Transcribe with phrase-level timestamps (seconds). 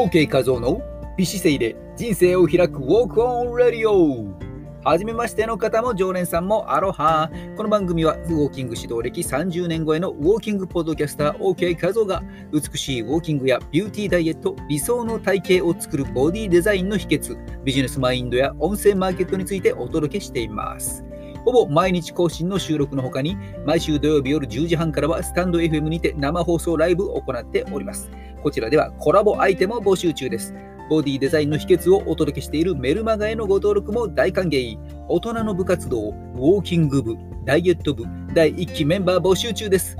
[0.00, 0.80] OK 画像の
[1.18, 4.34] 美姿勢で人生を開くウォークオンラディオ。
[4.82, 7.30] はじめましての方も常連さんもアロハ。
[7.54, 21.04] この番組はウォーキング指導歴30年超えのウォーキングポッドキャスター OK 画像が美しいウォーキングやビューティーダイエット理想の体型を作るボディデザインの秘訣ビジネスマインドや音声マーケットについてお届けしています。
[21.44, 28.10] ほぼ毎日更新の収録の他に、毎週土曜日夜10時半からはスタンド FM にて生放送ライブを行っております。
[28.42, 30.54] こちらではコラボアイテムを募集中です。
[30.88, 34.76] ボディデザインの秘訣をお届けしているメルマガへのご登録も大歓迎。
[35.08, 39.96] 大人の部活動、ウォーキング部、ダイエット部、第1期メンバー募集中です。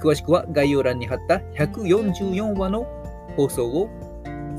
[0.00, 2.86] 詳しくは概要欄に貼った144話の
[3.36, 3.88] 放送を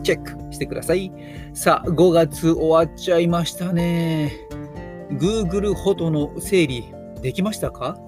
[0.02, 1.12] チェックしてください。
[1.54, 4.32] さあ、5月終わっちゃいましたね。
[5.12, 8.00] Google フォトの整理できましたか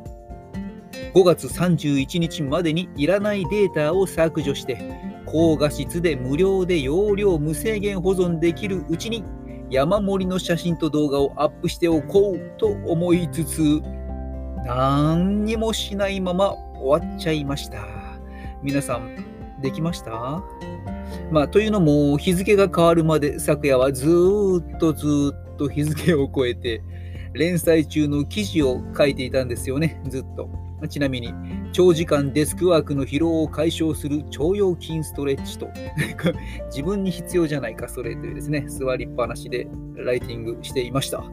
[1.13, 4.77] ?5 月31日までにいらないデータを削除して、
[5.25, 9.23] 高画質で無料で容量無制限保存できるうちに
[9.69, 13.81] 山盛りの写真と動画をアップしておこうと思いつつ、
[14.65, 17.85] 何にもしないまま終わっちゃいました。
[18.63, 19.15] 皆さん、
[19.61, 20.43] できました？
[21.31, 26.81] まあ、というのも、日付が変わるまで昨夜はずっとずっとと日付を超えて、
[27.33, 30.49] 連載中の記事を書いていたんですよね、ずっと。
[30.87, 31.33] ちなみに、
[31.71, 35.67] 長時間デスクワークの疲労を解消する腸腰筋ストレッチと、
[36.69, 41.23] 自分に必要じゃないか、それというですね、座りっぱなしでライティングしていました。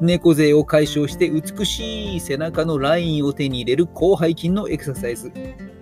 [0.00, 5.32] 猫背を解消して美しい背中のラインを手に入れる広背筋のエクササイズ。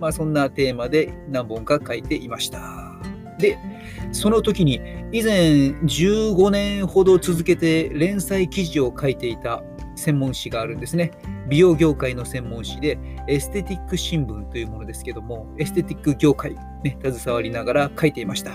[0.00, 2.91] まあ、そんなテーマで何本か書いていました。
[3.42, 3.58] で、
[4.12, 4.80] その時に
[5.12, 5.42] 以前
[5.84, 9.62] 15年ほど続けて連載記事を書いていた
[9.96, 11.10] 専門誌があるんですね。
[11.48, 18.52] 美容業界の専門誌でエステティック新聞というものですけども、エステティック業界、ね、携わりながら書いていました。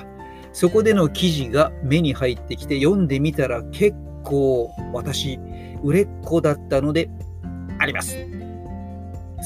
[0.53, 5.37] そこでの記事が目に入ってきて読んでみたら結構私、
[5.83, 7.09] 売れっ子だったので
[7.77, 8.17] あります。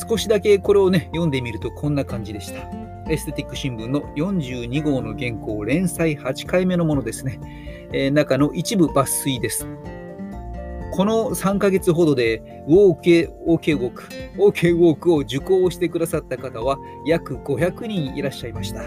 [0.07, 2.80] 少しだけこれをね、読んでみるとこんな感じでした。
[3.11, 7.41] エステティック新聞の42号の原稿、連載8回目のものですね。
[7.91, 9.67] えー、中の一部抜粋です。
[10.93, 14.03] この3ヶ月ほどで OK, OK ウォーク、
[14.37, 18.83] OK ウォークを受講してくださった方は約500人いらっしゃいました。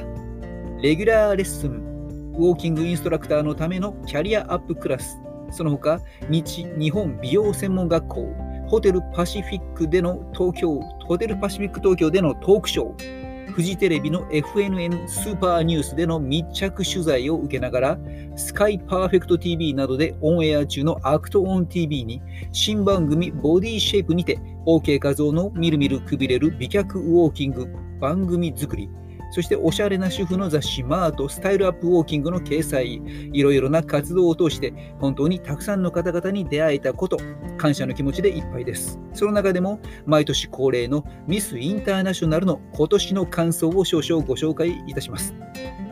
[0.81, 5.21] レギュラーレッスン、ウォーキングインストラクターのためのキャリアアップクラス、
[5.51, 8.35] その他、日日本美容専門学校、
[8.69, 13.24] ホテルパシフィックでの東京、ホテルパシフィック東京でのトークショー、
[13.55, 17.99] フジテレビの FNN スーパーニュースでの密着取材を受けながら、
[18.35, 22.21] スカイパーフェクト TV などでオンエア中のアクトオン TV に、
[22.51, 27.69] 新番組ボディシェイプにて、OK 画像のみるみるくびれる美脚ウォーキング
[28.01, 28.91] 番組作り、
[29.35, 33.03] そしておしゃれな主婦の雑誌マートスタイルアップウォーキングの掲載、
[33.33, 37.19] いろいろな活動を通して本当にたくさんの方々に出会えたこと、
[37.59, 39.01] 感謝の気持ちでいっぱいです。
[39.13, 45.35] その中でも毎年恒例のミスインターナショナルの今年の感想を少々ご紹介いたします。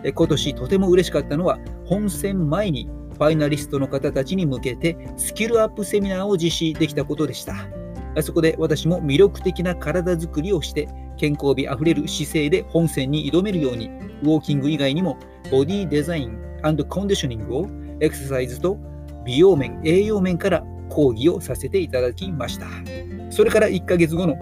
[0.04, 7.56] 今年とても嬉しかったのは本戦前にファイナリストの方たちに向けてスキルアップセミナーを実施できたことでした。
[8.20, 10.86] そこで私も魅力的な体づくりをして
[11.22, 13.86] 健康美あふれる姿勢で本戦に挑めるように、
[14.24, 15.16] ウォーキング以外にも
[15.52, 16.36] ボディデザイン
[16.88, 17.68] コンディショニングを
[18.00, 18.76] エクササイズと
[19.24, 22.66] 美容面、栄養面から講義をさせていただきました。
[23.30, 24.34] それから1ヶ月後の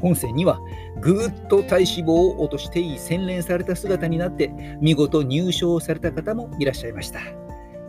[0.00, 0.58] 本戦には
[1.02, 7.20] ぐーっと体脂肪を落としていい洗練された姿になって見事入賞された方もいらっしゃいました。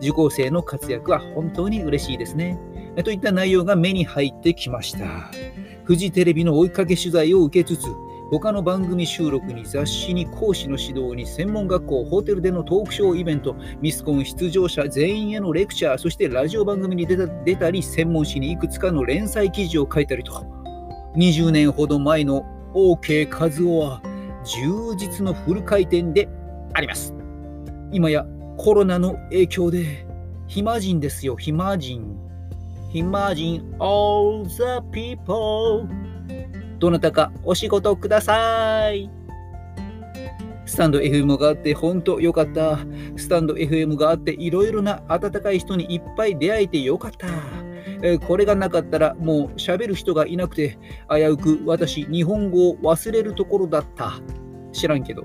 [0.00, 2.58] 受講生の活躍は本当に嬉しいですね。
[3.02, 5.06] といった内容が目に入ってきました。
[5.84, 7.86] フジテレビの追いかけ取材を受けつつ、
[8.30, 20.32] 他の番組収録に雑誌に講師の指導に専門学校、ホテルでのトークショーイベント、ミスコン出場者全員へのレクチャー、そしてラジオ番組に出た出たり、専門誌にいくつかの連載記事を書いたりと、
[21.16, 24.00] 20年ほど前の OK 和夫は
[24.44, 26.28] 充実のフル回転で
[26.72, 27.12] あります。
[27.90, 28.24] 今や
[28.56, 30.06] コロナの影響で
[30.46, 32.16] 暇人ですよ、暇人。
[32.92, 35.86] 暇人 all the people
[36.80, 39.10] どなたかお仕事ください。
[40.64, 42.78] スタンド FM があって本当よかった。
[43.16, 47.28] スタンド FM があっていろいろな温かい人にいっぱい出会えてよかった。
[48.02, 50.78] えこれがなかったらもう喋る人がいなくて
[51.10, 54.14] 危うく私日本語を忘れるところだった。
[54.72, 55.24] 知らんけど。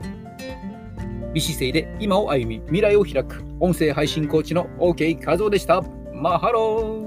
[1.34, 5.82] 美姿勢で今を歩み未来を開く音声配信コーチの OK 画像でした。
[6.14, 7.05] マハロー